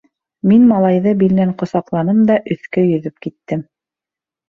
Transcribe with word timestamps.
Мин 0.51 0.63
малайҙы 0.71 1.13
биленән 1.19 1.53
ҡосаҡланым 1.61 2.25
да 2.33 2.41
өҫкә 2.57 2.89
йөҙөп 2.91 3.25
киттем. 3.29 3.67